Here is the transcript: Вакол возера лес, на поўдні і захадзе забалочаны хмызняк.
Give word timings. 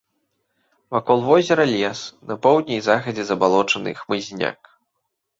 Вакол 0.93 1.19
возера 1.27 1.65
лес, 1.73 1.99
на 2.29 2.37
поўдні 2.45 2.73
і 2.77 2.85
захадзе 2.87 3.25
забалочаны 3.33 3.93
хмызняк. 3.99 4.59